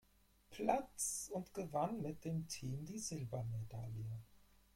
[0.49, 4.17] Platz und gewann mit dem Team die Silbermedaille.